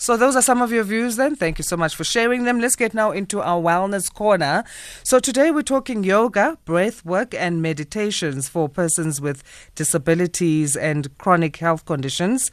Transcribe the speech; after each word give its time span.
So 0.00 0.16
those 0.16 0.36
are 0.36 0.42
some 0.42 0.62
of 0.62 0.70
your 0.70 0.84
views 0.84 1.16
then. 1.16 1.34
Thank 1.34 1.58
you 1.58 1.64
so 1.64 1.76
much 1.76 1.96
for 1.96 2.04
sharing 2.04 2.44
them. 2.44 2.60
Let's 2.60 2.76
get 2.76 2.94
now 2.94 3.10
into 3.10 3.40
our 3.40 3.60
wellness 3.60 4.12
corner. 4.12 4.62
So 5.02 5.18
today 5.18 5.50
we're 5.50 5.62
talking 5.62 6.04
yoga, 6.04 6.56
breath 6.64 7.04
work 7.04 7.34
and 7.34 7.60
meditations 7.60 8.48
for 8.48 8.68
persons 8.68 9.20
with 9.20 9.42
disabilities 9.74 10.76
and 10.76 11.18
chronic 11.18 11.56
health 11.56 11.84
conditions. 11.84 12.52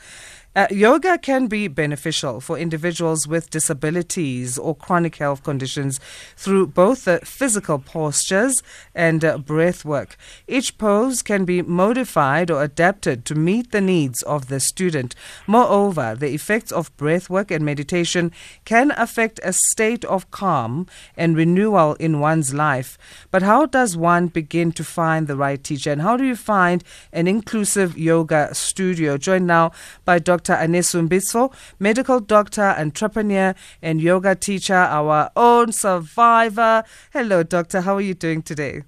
Uh, 0.56 0.68
yoga 0.72 1.18
can 1.18 1.48
be 1.48 1.68
beneficial 1.68 2.40
for 2.40 2.58
individuals 2.58 3.28
with 3.28 3.50
disabilities 3.50 4.58
or 4.58 4.74
chronic 4.74 5.18
health 5.18 5.44
conditions 5.44 6.00
through 6.38 6.66
both 6.66 7.04
the 7.04 7.20
physical 7.26 7.78
postures 7.78 8.64
and 8.94 9.26
uh, 9.26 9.38
breath 9.38 9.84
work. 9.84 10.16
Each 10.48 10.78
pose 10.78 11.22
can 11.22 11.44
be 11.44 11.62
modified 11.62 12.50
or 12.50 12.64
adapted 12.64 13.26
to 13.26 13.36
meet 13.36 13.74
the 13.74 13.82
needs 13.82 14.22
of 14.24 14.48
the 14.48 14.62
student. 14.62 15.14
Moreover, 15.46 16.16
the 16.18 16.34
effects 16.34 16.72
of 16.72 16.96
breath 16.96 17.30
work 17.30 17.52
and 17.52 17.66
meditation 17.66 18.32
can 18.64 18.92
affect 18.92 19.42
a 19.44 19.52
state 19.52 20.06
of 20.06 20.32
calm 20.32 20.88
and 21.18 21.36
renewal 21.36 21.96
in 21.96 22.22
one's 22.22 22.54
life. 22.54 22.98
But 23.30 23.42
how 23.42 23.66
does 23.66 23.98
one 23.98 24.28
begin 24.28 24.72
to 24.74 24.86
find 24.86 25.28
the 25.28 25.36
right 25.36 25.62
teacher? 25.62 25.92
And 25.92 26.02
how 26.02 26.16
do 26.16 26.24
you 26.24 26.38
find 26.38 26.82
an 27.12 27.28
inclusive 27.28 27.98
yoga 27.98 28.56
studio? 28.56 29.18
Joined 29.18 29.48
now 29.48 29.74
by 30.06 30.20
Dr. 30.20 30.45
Dr. 30.46 30.62
Anesu 30.62 31.08
Mbizvo, 31.08 31.52
medical 31.80 32.20
doctor, 32.20 32.76
entrepreneur, 32.78 33.56
and 33.82 34.00
yoga 34.00 34.36
teacher, 34.36 34.76
our 34.76 35.32
own 35.36 35.72
survivor. 35.72 36.84
Hello, 37.12 37.42
doctor. 37.42 37.82
How 37.82 37.96
are 37.96 38.02
you 38.02 38.14
doing 38.14 38.44
today? 38.44 38.84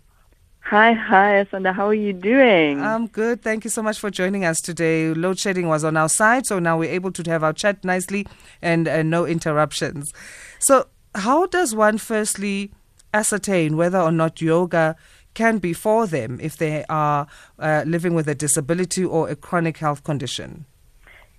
Hi, 0.61 0.93
hi, 0.93 1.43
Asanda. 1.43 1.73
How 1.73 1.87
are 1.87 1.95
you 1.95 2.13
doing? 2.13 2.79
I'm 2.81 3.07
good. 3.07 3.41
Thank 3.41 3.63
you 3.63 3.71
so 3.71 3.81
much 3.81 3.99
for 3.99 4.11
joining 4.11 4.45
us 4.45 4.59
today. 4.61 5.11
Load 5.13 5.39
shedding 5.39 5.67
was 5.67 5.83
on 5.83 5.97
our 5.97 6.09
side, 6.09 6.45
so 6.45 6.59
now 6.59 6.77
we're 6.77 6.91
able 6.91 7.11
to 7.13 7.23
have 7.31 7.43
our 7.43 7.53
chat 7.53 7.83
nicely 7.83 8.27
and 8.61 8.87
uh, 8.87 9.01
no 9.01 9.25
interruptions. 9.25 10.13
So, 10.59 10.85
how 11.15 11.47
does 11.47 11.73
one 11.73 11.97
firstly 11.97 12.71
ascertain 13.15 13.77
whether 13.77 13.99
or 13.99 14.11
not 14.11 14.41
yoga 14.41 14.95
can 15.33 15.57
be 15.57 15.73
for 15.73 16.05
them 16.05 16.37
if 16.39 16.57
they 16.57 16.85
are 16.87 17.25
uh, 17.57 17.83
living 17.87 18.13
with 18.13 18.27
a 18.27 18.35
disability 18.35 19.03
or 19.03 19.29
a 19.29 19.35
chronic 19.35 19.77
health 19.77 20.03
condition? 20.03 20.65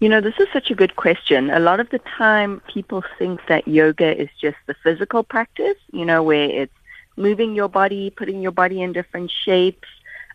You 0.01 0.09
know, 0.09 0.21
this 0.21 0.35
is 0.39 0.47
such 0.53 0.71
a 0.71 0.77
good 0.77 0.95
question. 0.95 1.51
A 1.51 1.59
lot 1.59 1.81
of 1.81 1.91
the 1.91 1.99
time, 2.17 2.63
people 2.73 3.03
think 3.19 3.41
that 3.49 3.67
yoga 3.67 4.17
is 4.17 4.29
just 4.41 4.57
the 4.67 4.75
physical 4.75 5.25
practice, 5.25 5.77
you 5.93 6.05
know, 6.05 6.23
where 6.23 6.49
it's 6.49 6.73
moving 7.17 7.57
your 7.57 7.69
body, 7.69 8.11
putting 8.11 8.41
your 8.41 8.53
body 8.53 8.81
in 8.81 8.93
different 8.93 9.33
shapes, 9.45 9.89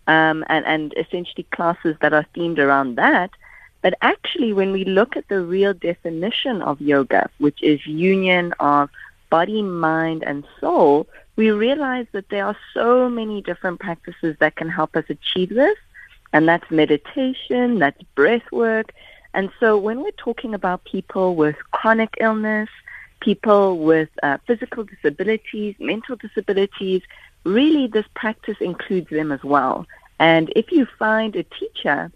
um, 0.08 0.44
and, 0.50 0.66
and 0.66 0.94
essentially 0.98 1.44
classes 1.52 1.96
that 2.02 2.14
are 2.14 2.26
themed 2.36 2.60
around 2.60 2.96
that. 2.96 3.32
But 3.82 3.98
actually, 4.02 4.52
when 4.52 4.74
we 4.74 4.84
look 4.84 5.16
at 5.16 5.30
the 5.30 5.42
real 5.42 5.74
definition 5.74 6.62
of 6.62 6.82
yoga, 6.82 7.30
which 7.38 7.64
is 7.64 7.86
union 7.88 8.54
of 8.60 8.90
body, 9.30 9.62
mind, 9.62 10.24
and 10.24 10.46
soul, 10.60 11.08
we 11.38 11.52
realize 11.52 12.06
that 12.12 12.30
there 12.30 12.46
are 12.46 12.58
so 12.74 13.10
many 13.10 13.42
different 13.42 13.80
practices 13.80 14.36
that 14.40 14.58
can 14.58 14.70
help 14.70 14.96
us 14.98 15.06
achieve 15.10 15.50
this. 15.50 15.78
And 16.34 16.50
that's 16.50 16.70
meditation, 16.70 17.80
that's 17.80 18.02
breath 18.16 18.52
work, 18.52 18.94
and 19.34 19.50
so 19.60 19.78
when 19.78 20.02
we're 20.02 20.12
talking 20.12 20.54
about 20.54 20.84
people 20.84 21.36
with 21.36 21.56
chronic 21.72 22.16
illness, 22.20 22.70
people 23.20 23.80
with 23.80 24.10
uh, 24.22 24.38
physical 24.46 24.84
disabilities, 24.84 25.76
mental 25.80 26.16
disabilities, 26.16 27.02
really 27.44 27.88
this 27.88 28.06
practice 28.14 28.58
includes 28.60 29.10
them 29.10 29.32
as 29.32 29.44
well. 29.44 29.86
And 30.20 30.52
if 30.56 30.72
you 30.72 30.86
find 31.00 31.36
a 31.36 31.44
teacher 31.44 32.12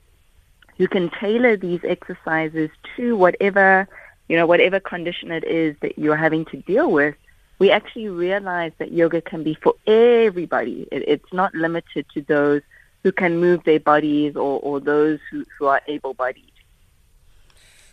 who 0.78 0.88
can 0.88 1.10
tailor 1.10 1.58
these 1.58 1.80
exercises 1.84 2.70
to 2.96 3.18
whatever, 3.18 3.88
you 4.30 4.38
know, 4.38 4.46
whatever 4.46 4.80
condition 4.80 5.32
it 5.32 5.44
is 5.44 5.76
that 5.82 5.98
you're 5.98 6.16
having 6.16 6.46
to 6.46 6.58
deal 6.58 6.92
with, 6.92 7.16
we 7.60 7.72
actually 7.72 8.10
realize 8.10 8.72
that 8.78 8.92
yoga 8.92 9.22
can 9.22 9.44
be 9.44 9.56
for 9.56 9.74
everybody. 9.88 10.88
It, 10.92 11.04
it's 11.08 11.34
not 11.34 11.56
limited 11.56 12.06
to 12.14 12.22
those 12.22 12.62
who 13.04 13.12
can 13.12 13.40
move 13.40 13.64
their 13.64 13.80
bodies 13.80 14.36
or, 14.36 14.60
or 14.60 14.80
those 14.80 15.20
who, 15.32 15.44
who 15.58 15.66
are 15.66 15.82
able-bodied. 15.88 16.52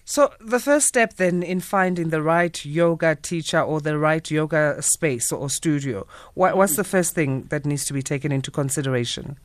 So, 0.07 0.33
the 0.39 0.61
first 0.61 0.87
step 0.87 1.15
then 1.15 1.43
in 1.43 1.61
finding 1.61 2.11
the 2.11 2.21
right 2.21 2.63
yoga 2.63 3.15
teacher 3.15 3.61
or 3.61 3.81
the 3.81 3.99
right 3.99 4.31
yoga 4.31 4.83
space 4.83 5.33
or 5.33 5.49
studio, 5.49 6.07
what, 6.35 6.59
what's 6.59 6.77
the 6.77 6.85
first 6.85 7.15
thing 7.15 7.45
that 7.45 7.65
needs 7.65 7.87
to 7.87 7.95
be 7.95 8.03
taken 8.03 8.31
into 8.31 8.51
consideration? 8.51 9.39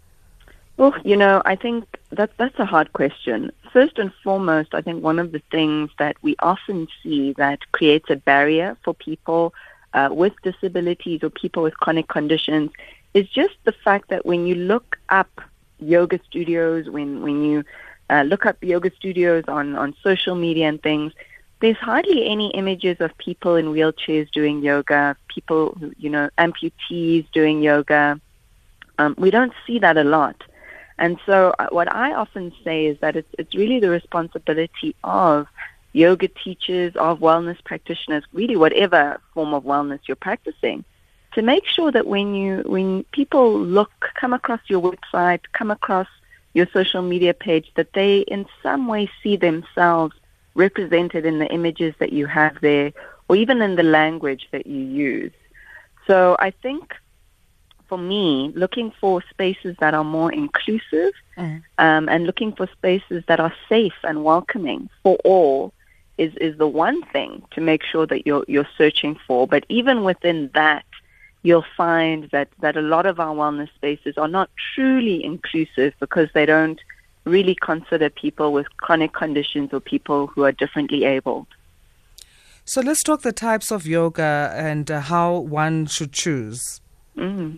Well, 0.75 0.93
you 1.05 1.15
know, 1.15 1.41
I 1.45 1.55
think 1.55 1.85
that 2.11 2.31
that's 2.37 2.59
a 2.59 2.65
hard 2.65 2.91
question. 2.91 3.51
First 3.71 3.99
and 3.99 4.11
foremost, 4.21 4.73
I 4.73 4.81
think 4.81 5.01
one 5.01 5.17
of 5.17 5.31
the 5.31 5.41
things 5.49 5.91
that 5.97 6.17
we 6.21 6.35
often 6.39 6.87
see 7.03 7.33
that 7.33 7.59
creates 7.71 8.09
a 8.09 8.17
barrier 8.17 8.77
for 8.83 8.93
people 8.93 9.53
uh, 9.93 10.09
with 10.11 10.33
disabilities 10.43 11.23
or 11.23 11.29
people 11.29 11.63
with 11.63 11.77
chronic 11.77 12.09
conditions 12.09 12.71
is 13.13 13.27
just 13.29 13.55
the 13.63 13.71
fact 13.71 14.09
that 14.09 14.25
when 14.25 14.45
you 14.45 14.55
look 14.55 14.97
up 15.09 15.41
yoga 15.79 16.19
studios, 16.27 16.89
when 16.89 17.21
when 17.21 17.43
you 17.43 17.63
uh, 18.09 18.23
look 18.23 18.45
up 18.45 18.57
yoga 18.63 18.91
studios 18.95 19.43
on, 19.47 19.75
on 19.75 19.95
social 20.03 20.35
media 20.35 20.67
and 20.67 20.81
things, 20.81 21.13
there's 21.61 21.77
hardly 21.77 22.25
any 22.25 22.51
images 22.51 22.97
of 22.99 23.17
people 23.17 23.55
in 23.55 23.67
wheelchairs 23.67 24.31
doing 24.31 24.61
yoga, 24.63 25.15
people, 25.27 25.77
you 25.97 26.09
know, 26.09 26.29
amputees 26.37 27.29
doing 27.33 27.61
yoga. 27.61 28.19
Um, 28.97 29.15
we 29.17 29.29
don't 29.29 29.53
see 29.67 29.79
that 29.79 29.97
a 29.97 30.03
lot. 30.03 30.41
And 30.97 31.17
so 31.25 31.53
uh, 31.59 31.67
what 31.71 31.91
I 31.93 32.13
often 32.13 32.53
say 32.63 32.85
is 32.85 32.97
that 32.99 33.15
it's, 33.15 33.27
it's 33.37 33.55
really 33.55 33.79
the 33.79 33.89
responsibility 33.89 34.95
of 35.03 35.47
yoga 35.93 36.27
teachers, 36.27 36.95
of 36.95 37.19
wellness 37.19 37.63
practitioners, 37.63 38.23
really 38.33 38.55
whatever 38.55 39.19
form 39.33 39.53
of 39.53 39.63
wellness 39.63 39.99
you're 40.07 40.15
practicing, 40.15 40.83
to 41.33 41.41
make 41.41 41.65
sure 41.65 41.91
that 41.91 42.07
when 42.07 42.35
you, 42.35 42.63
when 42.65 43.03
people 43.11 43.59
look, 43.59 43.91
come 44.15 44.33
across 44.33 44.59
your 44.67 44.81
website, 44.81 45.41
come 45.53 45.71
across 45.71 46.07
your 46.53 46.67
social 46.73 47.01
media 47.01 47.33
page 47.33 47.71
that 47.75 47.93
they 47.93 48.19
in 48.19 48.45
some 48.63 48.87
way 48.87 49.09
see 49.21 49.35
themselves 49.35 50.15
represented 50.55 51.25
in 51.25 51.39
the 51.39 51.47
images 51.47 51.93
that 51.99 52.11
you 52.11 52.25
have 52.25 52.59
there 52.61 52.91
or 53.27 53.35
even 53.35 53.61
in 53.61 53.75
the 53.75 53.83
language 53.83 54.47
that 54.51 54.65
you 54.65 54.81
use. 54.81 55.31
So 56.07 56.35
I 56.39 56.51
think 56.51 56.95
for 57.87 57.97
me, 57.97 58.51
looking 58.55 58.91
for 58.99 59.21
spaces 59.29 59.75
that 59.79 59.93
are 59.93 60.03
more 60.03 60.31
inclusive 60.31 61.13
mm. 61.37 61.63
um, 61.77 62.09
and 62.09 62.25
looking 62.25 62.53
for 62.53 62.67
spaces 62.67 63.23
that 63.27 63.39
are 63.39 63.53
safe 63.67 63.97
and 64.03 64.23
welcoming 64.23 64.89
for 65.03 65.17
all 65.25 65.73
is, 66.17 66.35
is 66.35 66.57
the 66.57 66.67
one 66.67 67.01
thing 67.07 67.43
to 67.51 67.61
make 67.61 67.83
sure 67.83 68.05
that 68.05 68.27
you're, 68.27 68.45
you're 68.47 68.67
searching 68.77 69.17
for. 69.25 69.47
But 69.47 69.65
even 69.69 70.03
within 70.03 70.51
that, 70.53 70.85
you'll 71.43 71.65
find 71.77 72.29
that, 72.31 72.49
that 72.59 72.75
a 72.75 72.81
lot 72.81 73.05
of 73.05 73.19
our 73.19 73.33
wellness 73.33 73.73
spaces 73.75 74.17
are 74.17 74.27
not 74.27 74.49
truly 74.75 75.23
inclusive 75.23 75.93
because 75.99 76.29
they 76.33 76.45
don't 76.45 76.79
really 77.25 77.55
consider 77.55 78.09
people 78.09 78.51
with 78.51 78.67
chronic 78.77 79.13
conditions 79.13 79.69
or 79.71 79.79
people 79.79 80.27
who 80.27 80.43
are 80.43 80.51
differently 80.51 81.05
abled. 81.05 81.47
So 82.65 82.81
let's 82.81 83.01
talk 83.01 83.21
the 83.21 83.31
types 83.31 83.71
of 83.71 83.87
yoga 83.87 84.53
and 84.55 84.91
uh, 84.91 85.01
how 85.01 85.39
one 85.39 85.85
should 85.87 86.11
choose. 86.11 86.81
Mm-hmm. 87.17 87.55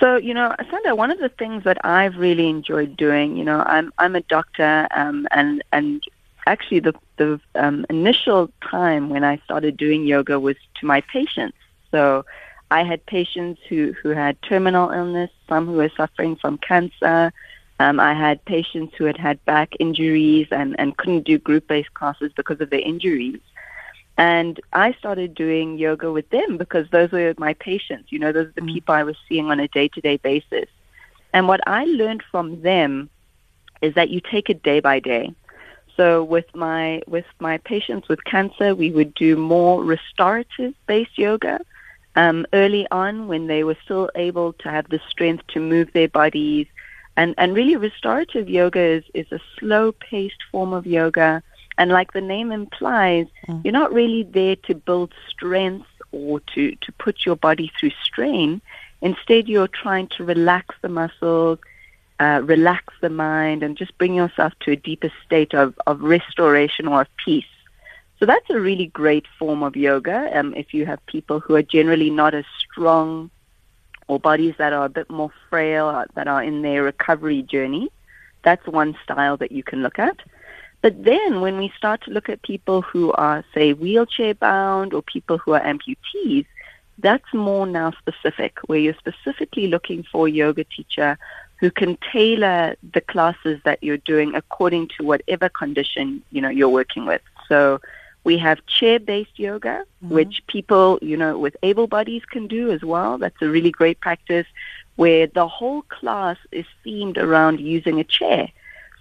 So, 0.00 0.16
you 0.16 0.32
know, 0.32 0.54
Asanda, 0.58 0.96
one 0.96 1.10
of 1.10 1.18
the 1.18 1.28
things 1.28 1.64
that 1.64 1.78
I've 1.84 2.16
really 2.16 2.48
enjoyed 2.48 2.96
doing, 2.96 3.36
you 3.36 3.44
know, 3.44 3.62
I'm 3.66 3.92
I'm 3.98 4.14
a 4.14 4.20
doctor, 4.22 4.86
um, 4.94 5.26
and 5.32 5.62
and 5.72 6.02
actually 6.46 6.80
the 6.80 6.94
the 7.16 7.40
um, 7.54 7.84
initial 7.90 8.50
time 8.62 9.10
when 9.10 9.24
I 9.24 9.38
started 9.38 9.76
doing 9.76 10.04
yoga 10.04 10.38
was 10.38 10.56
to 10.80 10.86
my 10.86 11.00
patients. 11.00 11.58
So 11.90 12.24
I 12.70 12.82
had 12.82 13.04
patients 13.06 13.60
who, 13.68 13.94
who 14.02 14.10
had 14.10 14.40
terminal 14.42 14.90
illness, 14.90 15.30
some 15.48 15.66
who 15.66 15.74
were 15.74 15.90
suffering 15.96 16.36
from 16.36 16.58
cancer. 16.58 17.32
Um, 17.80 17.98
I 18.00 18.12
had 18.12 18.44
patients 18.44 18.94
who 18.96 19.04
had 19.04 19.16
had 19.16 19.42
back 19.44 19.74
injuries 19.80 20.48
and, 20.50 20.78
and 20.78 20.96
couldn't 20.96 21.24
do 21.24 21.38
group-based 21.38 21.94
classes 21.94 22.32
because 22.34 22.60
of 22.60 22.70
their 22.70 22.80
injuries. 22.80 23.40
And 24.18 24.60
I 24.72 24.92
started 24.94 25.34
doing 25.34 25.78
yoga 25.78 26.10
with 26.10 26.28
them 26.30 26.56
because 26.56 26.90
those 26.90 27.12
were 27.12 27.34
my 27.38 27.54
patients. 27.54 28.10
You 28.10 28.18
know, 28.18 28.32
those 28.32 28.48
are 28.48 28.52
the 28.56 28.62
mm. 28.62 28.74
people 28.74 28.94
I 28.94 29.04
was 29.04 29.16
seeing 29.28 29.46
on 29.50 29.60
a 29.60 29.68
day-to-day 29.68 30.16
basis. 30.18 30.68
And 31.32 31.46
what 31.46 31.60
I 31.66 31.84
learned 31.84 32.24
from 32.30 32.60
them 32.62 33.08
is 33.80 33.94
that 33.94 34.10
you 34.10 34.20
take 34.20 34.50
it 34.50 34.62
day 34.62 34.80
by 34.80 34.98
day. 34.98 35.32
So 35.96 36.22
with 36.22 36.52
my 36.54 37.02
with 37.06 37.26
my 37.40 37.58
patients 37.58 38.08
with 38.08 38.22
cancer, 38.24 38.74
we 38.74 38.90
would 38.90 39.14
do 39.14 39.36
more 39.36 39.82
restorative 39.82 40.74
based 40.86 41.18
yoga 41.18 41.60
um, 42.18 42.46
early 42.52 42.84
on 42.90 43.28
when 43.28 43.46
they 43.46 43.62
were 43.62 43.76
still 43.84 44.10
able 44.16 44.52
to 44.54 44.68
have 44.68 44.88
the 44.88 45.00
strength 45.08 45.44
to 45.54 45.60
move 45.60 45.88
their 45.92 46.08
bodies. 46.08 46.66
And, 47.16 47.34
and 47.38 47.54
really 47.54 47.76
restorative 47.76 48.48
yoga 48.48 48.80
is, 48.80 49.04
is 49.14 49.30
a 49.30 49.40
slow-paced 49.56 50.42
form 50.50 50.72
of 50.72 50.84
yoga. 50.84 51.42
And 51.78 51.90
like 51.90 52.12
the 52.12 52.20
name 52.20 52.50
implies, 52.50 53.26
mm. 53.46 53.64
you're 53.64 53.80
not 53.82 53.92
really 53.92 54.24
there 54.24 54.56
to 54.66 54.74
build 54.74 55.14
strength 55.28 55.86
or 56.10 56.40
to, 56.54 56.74
to 56.84 56.92
put 57.04 57.24
your 57.24 57.36
body 57.36 57.70
through 57.78 57.92
strain. 58.02 58.60
Instead, 59.00 59.48
you're 59.48 59.68
trying 59.68 60.08
to 60.16 60.24
relax 60.24 60.74
the 60.82 60.88
muscles, 60.88 61.60
uh, 62.18 62.40
relax 62.44 62.94
the 63.00 63.10
mind, 63.10 63.62
and 63.62 63.76
just 63.76 63.96
bring 63.96 64.14
yourself 64.14 64.52
to 64.62 64.72
a 64.72 64.76
deeper 64.76 65.12
state 65.24 65.54
of, 65.54 65.78
of 65.86 66.00
restoration 66.02 66.88
or 66.88 67.02
of 67.02 67.08
peace. 67.24 67.54
So 68.18 68.26
that's 68.26 68.50
a 68.50 68.58
really 68.58 68.86
great 68.86 69.26
form 69.38 69.62
of 69.62 69.76
yoga. 69.76 70.30
Um, 70.36 70.54
if 70.54 70.74
you 70.74 70.86
have 70.86 71.04
people 71.06 71.38
who 71.38 71.54
are 71.54 71.62
generally 71.62 72.10
not 72.10 72.34
as 72.34 72.44
strong 72.58 73.30
or 74.08 74.18
bodies 74.18 74.54
that 74.58 74.72
are 74.72 74.86
a 74.86 74.88
bit 74.88 75.08
more 75.08 75.30
frail, 75.48 75.88
uh, 75.88 76.06
that 76.14 76.26
are 76.26 76.42
in 76.42 76.62
their 76.62 76.82
recovery 76.82 77.42
journey, 77.42 77.90
that's 78.42 78.66
one 78.66 78.96
style 79.04 79.36
that 79.36 79.52
you 79.52 79.62
can 79.62 79.82
look 79.82 79.98
at. 79.98 80.16
But 80.80 81.04
then 81.04 81.40
when 81.40 81.58
we 81.58 81.72
start 81.76 82.02
to 82.04 82.10
look 82.10 82.28
at 82.28 82.42
people 82.42 82.82
who 82.82 83.12
are, 83.12 83.44
say, 83.54 83.72
wheelchair 83.72 84.34
bound 84.34 84.94
or 84.94 85.02
people 85.02 85.38
who 85.38 85.52
are 85.52 85.60
amputees, 85.60 86.46
that's 86.98 87.32
more 87.32 87.66
now 87.66 87.92
specific, 87.92 88.58
where 88.66 88.78
you're 88.78 88.94
specifically 88.94 89.68
looking 89.68 90.04
for 90.10 90.26
a 90.26 90.30
yoga 90.30 90.64
teacher 90.64 91.18
who 91.60 91.70
can 91.70 91.98
tailor 92.12 92.76
the 92.92 93.00
classes 93.00 93.60
that 93.64 93.82
you're 93.82 93.96
doing 93.98 94.34
according 94.34 94.88
to 94.96 95.04
whatever 95.04 95.48
condition, 95.48 96.22
you 96.30 96.40
know, 96.40 96.48
you're 96.48 96.68
working 96.68 97.06
with. 97.06 97.22
So 97.48 97.80
we 98.28 98.36
have 98.36 98.66
chair-based 98.66 99.38
yoga, 99.38 99.76
mm-hmm. 99.78 100.14
which 100.16 100.42
people, 100.48 100.98
you 101.00 101.16
know, 101.16 101.38
with 101.38 101.56
able 101.62 101.86
bodies 101.86 102.22
can 102.26 102.46
do 102.46 102.70
as 102.70 102.82
well. 102.82 103.16
That's 103.16 103.40
a 103.40 103.48
really 103.48 103.70
great 103.70 104.00
practice 104.00 104.46
where 104.96 105.26
the 105.26 105.48
whole 105.48 105.80
class 105.98 106.36
is 106.52 106.66
themed 106.84 107.16
around 107.16 107.58
using 107.58 108.00
a 108.00 108.04
chair. 108.04 108.50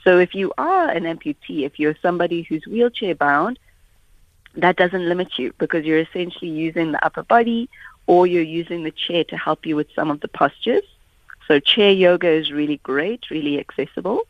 So 0.06 0.18
if 0.18 0.34
you 0.34 0.54
are 0.58 0.88
an 0.88 1.04
amputee, 1.04 1.66
if 1.66 1.78
you're 1.78 1.98
somebody 2.02 2.44
who's 2.44 2.66
wheelchair 2.66 3.16
bound, 3.16 3.60
that 4.56 4.78
doesn't 4.78 5.10
limit 5.10 5.38
you 5.38 5.54
because 5.58 5.84
you're 5.84 6.06
essentially 6.08 6.52
using 6.52 6.94
the 6.94 7.06
upper 7.06 7.24
body 7.24 7.70
or 8.06 8.28
you're 8.28 8.54
using 8.62 8.84
the 8.84 8.92
chair 8.92 9.26
to 9.26 9.36
help 9.36 9.66
you 9.66 9.76
with 9.76 9.90
some 9.94 10.10
of 10.10 10.22
the 10.22 10.30
postures. 10.30 10.88
So 11.50 11.60
chair 11.60 11.92
yoga 11.92 12.30
is 12.30 12.50
really 12.50 12.80
great, 12.92 13.30
really 13.30 13.60
accessible. 13.60 14.22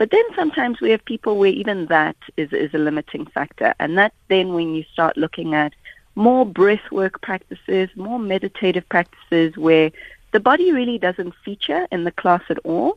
But 0.00 0.12
then 0.12 0.24
sometimes 0.34 0.80
we 0.80 0.88
have 0.92 1.04
people 1.04 1.36
where 1.36 1.50
even 1.50 1.84
that 1.88 2.16
is, 2.38 2.54
is 2.54 2.72
a 2.72 2.78
limiting 2.78 3.26
factor. 3.26 3.74
And 3.78 3.98
that's 3.98 4.16
then 4.28 4.54
when 4.54 4.74
you 4.74 4.82
start 4.90 5.18
looking 5.18 5.54
at 5.54 5.74
more 6.14 6.46
breath 6.46 6.90
work 6.90 7.20
practices, 7.20 7.90
more 7.96 8.18
meditative 8.18 8.88
practices 8.88 9.58
where 9.58 9.92
the 10.32 10.40
body 10.40 10.72
really 10.72 10.96
doesn't 10.96 11.34
feature 11.44 11.86
in 11.92 12.04
the 12.04 12.12
class 12.12 12.40
at 12.48 12.56
all. 12.64 12.96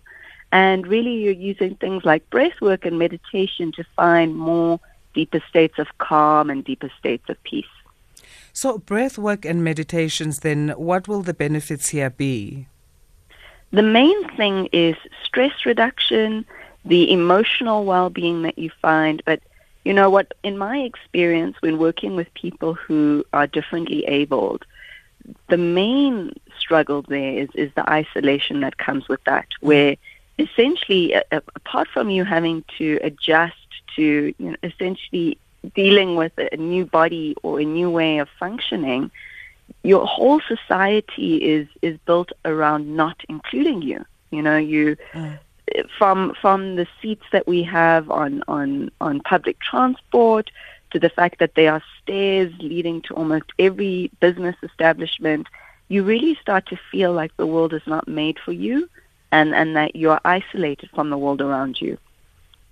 And 0.53 0.88
really 0.88 1.11
you're 1.11 1.33
using 1.33 1.75
things 1.75 2.05
like 2.05 2.29
breath 2.29 2.61
work 2.61 2.85
and 2.85 2.97
meditation 2.97 3.73
to 3.73 3.83
find 3.97 4.38
more 4.38 4.79
deeper 5.13 5.44
states 5.49 5.79
of 5.79 5.88
calm 5.97 6.49
and 6.49 6.63
deeper 6.63 6.89
states 6.97 7.27
of 7.27 7.35
peace. 7.44 7.65
So 8.53 8.77
breath 8.77 9.17
work 9.17 9.44
and 9.44 9.61
meditations 9.61 10.39
then, 10.39 10.69
what 10.77 11.09
will 11.09 11.21
the 11.21 11.33
benefits 11.33 11.89
here 11.89 12.11
be? 12.11 12.67
The 13.71 13.83
main 13.83 14.29
thing 14.38 14.69
is 14.71 14.95
stress 15.25 15.65
reduction, 15.65 16.45
the 16.85 17.12
emotional 17.12 17.85
well-being 17.85 18.44
that 18.44 18.57
you 18.57 18.69
find. 18.81 19.21
But 19.25 19.41
you 19.83 19.94
know 19.94 20.09
what? 20.09 20.33
In 20.44 20.57
my 20.57 20.80
experience, 20.80 21.56
when 21.62 21.77
working 21.77 22.15
with 22.15 22.33
people 22.33 22.74
who 22.74 23.24
are 23.33 23.47
differently 23.47 24.06
abled, 24.06 24.63
the 25.50 25.57
main 25.57 26.31
struggle 26.59 27.03
there 27.07 27.38
is 27.39 27.50
is 27.56 27.71
the 27.75 27.88
isolation 27.89 28.62
that 28.62 28.77
comes 28.77 29.07
with 29.07 29.24
that, 29.25 29.47
where 29.62 29.95
essentially, 30.38 31.15
uh, 31.15 31.39
apart 31.56 31.88
from 31.94 32.09
you 32.09 32.24
having 32.24 32.63
to 32.77 33.00
adjust 33.03 33.56
to 33.95 34.33
you 34.38 34.50
know, 34.51 34.56
essentially 34.63 35.38
dealing 35.75 36.15
with 36.15 36.31
a 36.38 36.57
new 36.57 36.85
body 36.85 37.35
or 37.44 37.59
a 37.59 37.65
new 37.65 37.89
way 37.89 38.18
of 38.19 38.27
functioning, 38.39 39.09
your 39.83 40.06
whole 40.06 40.41
society 40.41 41.38
is 41.38 41.68
is 41.81 41.97
built 42.06 42.31
around 42.45 42.95
not 42.95 43.18
including 43.30 43.81
you. 43.81 44.03
You 44.31 44.41
know, 44.41 44.57
you 44.57 44.97
mm 45.13 45.39
from 45.97 46.33
from 46.41 46.75
the 46.75 46.87
seats 47.01 47.25
that 47.31 47.47
we 47.47 47.63
have 47.63 48.09
on 48.09 48.43
on 48.47 48.91
on 49.01 49.19
public 49.21 49.59
transport 49.59 50.49
to 50.93 50.99
the 50.99 51.09
fact 51.09 51.39
that 51.39 51.55
there 51.55 51.73
are 51.73 51.83
stairs 52.01 52.53
leading 52.59 53.01
to 53.01 53.13
almost 53.15 53.51
every 53.59 54.11
business 54.19 54.55
establishment, 54.61 55.47
you 55.89 56.03
really 56.03 56.35
start 56.35 56.67
to 56.67 56.79
feel 56.91 57.11
like 57.11 57.35
the 57.35 57.47
world 57.47 57.73
is 57.73 57.85
not 57.87 58.07
made 58.07 58.37
for 58.39 58.51
you 58.51 58.87
and, 59.31 59.53
and 59.55 59.75
that 59.75 59.95
you're 59.95 60.21
isolated 60.23 60.89
from 60.93 61.09
the 61.09 61.17
world 61.17 61.41
around 61.41 61.81
you. 61.81 61.97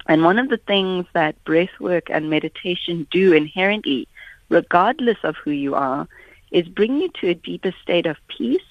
And 0.06 0.24
one 0.24 0.40
of 0.40 0.50
the 0.50 0.58
things 0.58 1.08
that 1.14 1.44
breath 1.44 1.80
work 1.80 2.10
and 2.10 2.30
meditation 2.30 3.08
do 3.12 3.34
inherently, 3.34 4.08
regardless 4.50 5.18
of 5.24 5.36
who 5.38 5.52
you 5.52 5.76
are, 5.76 6.08
is 6.52 6.68
bring 6.68 7.02
you 7.02 7.10
to 7.22 7.30
a 7.30 7.34
deeper 7.34 7.74
state 7.82 8.06
of 8.06 8.18
peace 8.28 8.62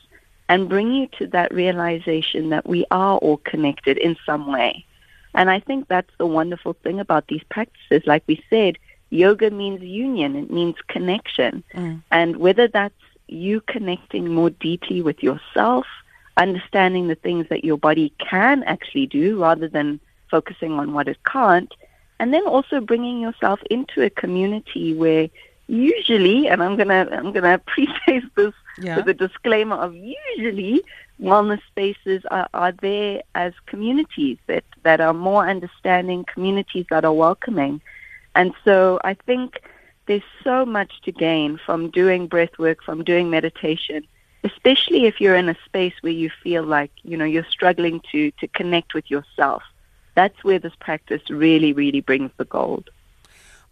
and 0.51 0.69
bring 0.69 0.93
you 0.93 1.07
to 1.17 1.29
that 1.29 1.55
realization 1.55 2.51
that 2.51 2.67
we 2.67 2.85
are 2.91 3.19
all 3.19 3.37
connected 3.37 3.97
in 3.97 4.17
some 4.27 4.51
way. 4.51 4.85
And 5.33 5.49
I 5.49 5.61
think 5.61 5.87
that's 5.87 6.11
the 6.19 6.27
wonderful 6.27 6.73
thing 6.83 6.99
about 6.99 7.29
these 7.29 7.45
practices. 7.51 8.03
Like 8.05 8.25
we 8.27 8.43
said, 8.51 8.77
yoga 9.11 9.53
means 9.53 9.81
union, 9.81 10.35
it 10.35 10.51
means 10.51 10.75
connection. 10.89 11.63
Mm. 11.73 12.03
And 12.11 12.37
whether 12.39 12.67
that's 12.67 12.95
you 13.29 13.61
connecting 13.61 14.35
more 14.35 14.51
deeply 14.51 15.03
with 15.03 15.23
yourself, 15.23 15.87
understanding 16.37 17.07
the 17.07 17.15
things 17.15 17.47
that 17.49 17.65
your 17.65 17.79
body 17.79 18.13
can 18.19 18.65
actually 18.65 19.07
do 19.07 19.41
rather 19.41 19.69
than 19.69 20.01
focusing 20.33 20.73
on 20.73 20.93
what 20.93 21.07
it 21.07 21.19
can't, 21.23 21.73
and 22.19 22.35
then 22.35 22.45
also 22.45 22.81
bringing 22.81 23.21
yourself 23.21 23.61
into 23.71 24.03
a 24.03 24.11
community 24.11 24.95
where 24.95 25.29
usually, 25.71 26.49
and 26.49 26.63
I'm 26.63 26.77
gonna 26.77 27.09
I'm 27.11 27.33
gonna 27.33 27.59
preface 27.67 28.29
this 28.37 28.55
yeah. 28.79 28.97
with 28.97 29.09
a 29.09 29.15
disclaimer 29.15 29.77
of 29.77 29.95
usually 29.95 30.83
wellness 31.21 31.61
spaces 31.67 32.23
are, 32.31 32.49
are 32.55 32.73
there 32.73 33.23
as 33.35 33.53
communities 33.67 34.39
that, 34.47 34.65
that 34.83 35.01
are 35.01 35.13
more 35.13 35.49
understanding, 35.49 36.25
communities 36.25 36.87
that 36.91 37.05
are 37.05 37.13
welcoming. 37.13 37.81
And 38.35 38.55
so 38.65 39.01
I 39.05 39.15
think 39.15 39.61
there's 40.07 40.23
so 40.43 40.65
much 40.65 40.93
to 41.03 41.13
gain 41.13 41.59
from 41.65 41.91
doing 41.91 42.27
breath 42.27 42.59
work, 42.59 42.83
from 42.83 43.05
doing 43.05 43.29
meditation, 43.29 44.07
especially 44.45 45.07
if 45.07 45.21
you're 45.21 45.37
in 45.37 45.49
a 45.49 45.57
space 45.67 45.95
where 46.01 46.13
you 46.13 46.31
feel 46.43 46.65
like, 46.65 46.91
you 47.03 47.17
know, 47.17 47.25
you're 47.25 47.45
struggling 47.51 48.01
to, 48.13 48.31
to 48.33 48.49
connect 48.49 48.95
with 48.95 49.11
yourself. 49.11 49.63
That's 50.15 50.43
where 50.43 50.59
this 50.59 50.75
practice 50.81 51.23
really, 51.29 51.73
really 51.73 52.01
brings 52.01 52.31
the 52.37 52.45
gold. 52.45 52.91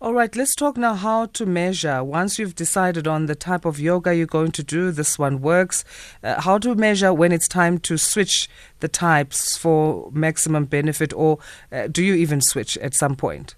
All 0.00 0.14
right, 0.14 0.34
let's 0.36 0.54
talk 0.54 0.76
now 0.76 0.94
how 0.94 1.26
to 1.26 1.44
measure. 1.44 2.04
Once 2.04 2.38
you've 2.38 2.54
decided 2.54 3.08
on 3.08 3.26
the 3.26 3.34
type 3.34 3.64
of 3.64 3.80
yoga 3.80 4.14
you're 4.14 4.26
going 4.26 4.52
to 4.52 4.62
do, 4.62 4.92
this 4.92 5.18
one 5.18 5.40
works. 5.40 5.84
Uh, 6.22 6.40
how 6.40 6.56
to 6.58 6.76
measure 6.76 7.12
when 7.12 7.32
it's 7.32 7.48
time 7.48 7.78
to 7.78 7.98
switch 7.98 8.48
the 8.78 8.86
types 8.86 9.56
for 9.56 10.08
maximum 10.12 10.66
benefit, 10.66 11.12
or 11.14 11.40
uh, 11.72 11.88
do 11.88 12.04
you 12.04 12.14
even 12.14 12.40
switch 12.40 12.78
at 12.78 12.94
some 12.94 13.16
point? 13.16 13.56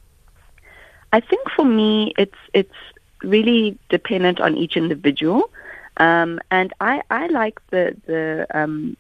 I 1.13 1.21
think 1.21 1.47
for 1.55 1.67
me, 1.67 2.15
it's 2.17 2.39
it's 2.55 2.81
really 3.23 3.79
dependent 3.91 4.41
on 4.41 4.57
each 4.57 4.79
individual, 4.79 5.51
um, 5.99 6.41
and 6.51 6.73
I, 6.81 7.03
I 7.11 7.27
like 7.27 7.61
the 7.69 7.95
the 8.07 8.47
um, 8.55 8.97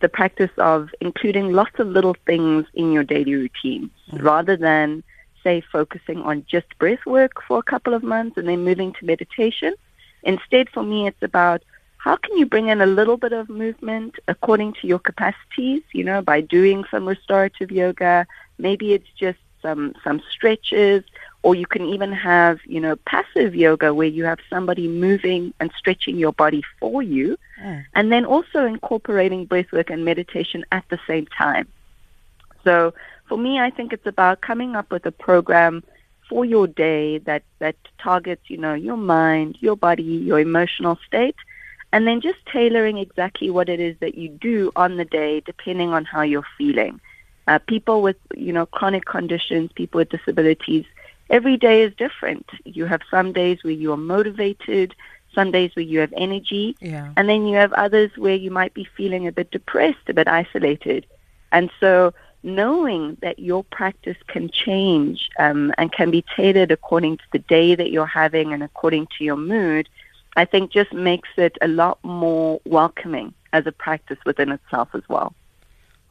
the 0.00 0.08
practice 0.08 0.52
of 0.56 0.88
including 1.02 1.52
lots 1.52 1.78
of 1.78 1.88
little 1.88 2.16
things 2.24 2.64
in 2.72 2.92
your 2.92 3.04
daily 3.04 3.34
routine 3.34 3.90
mm-hmm. 4.10 4.24
rather 4.24 4.56
than 4.56 5.02
say 5.42 5.60
focusing 5.60 6.22
on 6.22 6.44
just 6.48 6.66
breath 6.78 7.04
work 7.06 7.42
for 7.46 7.58
a 7.58 7.62
couple 7.62 7.94
of 7.94 8.02
months 8.02 8.36
and 8.36 8.48
then 8.48 8.64
moving 8.64 8.92
to 8.94 9.04
meditation. 9.04 9.74
Instead, 10.22 10.68
for 10.70 10.82
me, 10.82 11.06
it's 11.06 11.22
about 11.22 11.62
how 11.98 12.16
can 12.16 12.36
you 12.36 12.46
bring 12.46 12.68
in 12.68 12.80
a 12.80 12.86
little 12.86 13.16
bit 13.16 13.32
of 13.32 13.48
movement 13.48 14.16
according 14.28 14.72
to 14.74 14.86
your 14.86 14.98
capacities, 14.98 15.82
you 15.92 16.04
know, 16.04 16.22
by 16.22 16.40
doing 16.40 16.84
some 16.90 17.06
restorative 17.06 17.70
yoga. 17.70 18.26
Maybe 18.58 18.94
it's 18.94 19.08
just 19.18 19.38
some, 19.60 19.94
some 20.04 20.22
stretches, 20.30 21.02
or 21.42 21.54
you 21.54 21.66
can 21.66 21.84
even 21.86 22.12
have, 22.12 22.60
you 22.64 22.80
know, 22.80 22.96
passive 22.96 23.54
yoga 23.54 23.92
where 23.92 24.06
you 24.06 24.24
have 24.24 24.38
somebody 24.48 24.88
moving 24.88 25.52
and 25.60 25.70
stretching 25.76 26.16
your 26.16 26.32
body 26.32 26.62
for 26.78 27.02
you, 27.02 27.36
mm. 27.60 27.84
and 27.94 28.12
then 28.12 28.24
also 28.24 28.64
incorporating 28.64 29.46
breathwork 29.46 29.90
and 29.90 30.04
meditation 30.04 30.64
at 30.72 30.84
the 30.88 30.98
same 31.06 31.26
time. 31.26 31.66
So 32.64 32.94
for 33.28 33.38
me, 33.38 33.58
I 33.60 33.70
think 33.70 33.92
it's 33.92 34.06
about 34.06 34.40
coming 34.40 34.74
up 34.74 34.90
with 34.90 35.04
a 35.06 35.12
program 35.12 35.82
for 36.28 36.44
your 36.44 36.66
day 36.66 37.18
that, 37.18 37.42
that 37.58 37.76
targets, 37.98 38.42
you 38.48 38.56
know, 38.56 38.74
your 38.74 38.96
mind, 38.96 39.56
your 39.60 39.76
body, 39.76 40.02
your 40.02 40.40
emotional 40.40 40.98
state, 41.06 41.36
and 41.92 42.06
then 42.06 42.20
just 42.20 42.38
tailoring 42.52 42.98
exactly 42.98 43.50
what 43.50 43.68
it 43.68 43.80
is 43.80 43.96
that 44.00 44.16
you 44.16 44.28
do 44.28 44.70
on 44.76 44.96
the 44.96 45.04
day 45.04 45.40
depending 45.40 45.90
on 45.90 46.04
how 46.04 46.22
you're 46.22 46.46
feeling. 46.56 47.00
Uh, 47.46 47.58
people 47.66 48.02
with, 48.02 48.16
you 48.36 48.52
know, 48.52 48.66
chronic 48.66 49.06
conditions, 49.06 49.70
people 49.72 49.98
with 49.98 50.10
disabilities, 50.10 50.84
every 51.30 51.56
day 51.56 51.82
is 51.82 51.94
different. 51.96 52.46
You 52.64 52.84
have 52.84 53.00
some 53.10 53.32
days 53.32 53.64
where 53.64 53.72
you 53.72 53.92
are 53.92 53.96
motivated, 53.96 54.94
some 55.34 55.50
days 55.50 55.74
where 55.74 55.84
you 55.84 56.00
have 56.00 56.12
energy, 56.14 56.76
yeah. 56.80 57.12
and 57.16 57.26
then 57.26 57.46
you 57.46 57.56
have 57.56 57.72
others 57.72 58.10
where 58.16 58.34
you 58.34 58.50
might 58.50 58.74
be 58.74 58.86
feeling 58.96 59.26
a 59.26 59.32
bit 59.32 59.50
depressed, 59.50 60.08
a 60.08 60.14
bit 60.14 60.28
isolated. 60.28 61.06
And 61.52 61.70
so 61.80 62.12
knowing 62.42 63.16
that 63.20 63.38
your 63.38 63.64
practice 63.64 64.16
can 64.26 64.48
change 64.50 65.28
um, 65.38 65.72
and 65.76 65.92
can 65.92 66.10
be 66.10 66.24
tailored 66.36 66.70
according 66.70 67.16
to 67.16 67.24
the 67.32 67.38
day 67.38 67.74
that 67.74 67.90
you're 67.90 68.06
having 68.06 68.52
and 68.52 68.62
according 68.62 69.08
to 69.18 69.24
your 69.24 69.36
mood, 69.36 69.88
I 70.36 70.44
think 70.44 70.70
just 70.70 70.92
makes 70.92 71.28
it 71.36 71.58
a 71.60 71.68
lot 71.68 71.98
more 72.04 72.60
welcoming 72.64 73.34
as 73.52 73.66
a 73.66 73.72
practice 73.72 74.18
within 74.24 74.52
itself 74.52 74.88
as 74.94 75.02
well. 75.08 75.34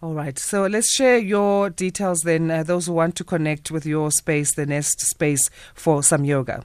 All 0.02 0.14
right. 0.14 0.38
So 0.38 0.68
let's 0.68 0.92
share 0.92 1.18
your 1.18 1.70
details 1.70 2.22
then. 2.22 2.52
Uh, 2.52 2.62
those 2.62 2.86
who 2.86 2.94
want 2.94 3.16
to 3.16 3.24
connect 3.24 3.72
with 3.72 3.86
your 3.86 4.12
space, 4.12 4.54
the 4.54 4.66
Nest 4.66 5.00
space 5.02 5.50
for 5.74 6.04
some 6.04 6.24
yoga. 6.24 6.64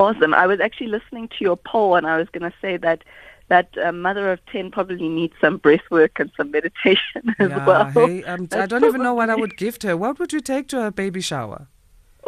Awesome. 0.00 0.34
I 0.34 0.46
was 0.46 0.60
actually 0.60 0.88
listening 0.88 1.28
to 1.28 1.36
your 1.40 1.56
poll, 1.56 1.94
and 1.96 2.06
I 2.06 2.18
was 2.18 2.28
going 2.30 2.50
to 2.50 2.56
say 2.60 2.76
that 2.78 3.04
that 3.48 3.76
uh, 3.78 3.92
mother 3.92 4.30
of 4.30 4.44
10 4.46 4.70
probably 4.70 5.08
needs 5.08 5.34
some 5.40 5.56
breath 5.56 5.90
work 5.90 6.20
and 6.20 6.30
some 6.36 6.50
meditation 6.50 7.22
as 7.38 7.50
yeah, 7.50 7.66
well. 7.66 7.84
Hey, 7.86 8.22
um, 8.24 8.48
I 8.52 8.66
don't 8.66 8.84
even 8.84 9.02
know 9.02 9.14
what 9.14 9.30
I 9.30 9.34
would 9.34 9.56
gift 9.56 9.82
her. 9.82 9.96
What 9.96 10.18
would 10.18 10.32
you 10.32 10.40
take 10.40 10.68
to 10.68 10.80
her 10.80 10.90
baby 10.90 11.20
shower? 11.20 11.68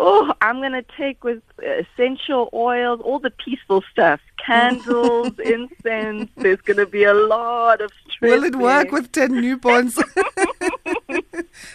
Oh, 0.03 0.33
I'm 0.41 0.57
going 0.61 0.73
to 0.73 0.85
take 0.97 1.25
with 1.25 1.43
essential 1.59 2.49
oils, 2.55 3.01
all 3.05 3.19
the 3.19 3.31
peaceful 3.31 3.85
stuff, 3.93 4.19
candles, 4.45 5.33
incense. 5.45 6.31
There's 6.37 6.61
going 6.63 6.79
to 6.79 6.87
be 6.87 7.05
a 7.05 7.13
lot 7.13 7.83
of 7.83 7.91
stress. 8.09 8.31
Will 8.31 8.45
it 8.45 8.57
work 8.57 8.93
with 8.93 9.13
10 9.13 9.33
newborns? 9.33 10.03